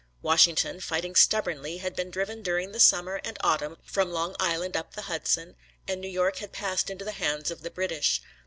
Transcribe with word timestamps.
Washington, 0.23 0.79
fighting 0.79 1.13
stubbornly, 1.13 1.77
had 1.77 1.95
been 1.95 2.09
driven 2.09 2.41
during 2.41 2.71
the 2.71 2.79
summer 2.79 3.21
and 3.23 3.37
autumn 3.41 3.77
from 3.83 4.11
Long 4.11 4.35
Island 4.39 4.75
up 4.75 4.95
the 4.95 5.03
Hudson, 5.03 5.55
and 5.87 6.01
New 6.01 6.07
York 6.09 6.37
had 6.37 6.51
passed 6.51 6.89
into 6.89 7.05
the 7.05 7.11
hands 7.11 7.51
of 7.51 7.61
the 7.61 7.69
British. 7.69 8.19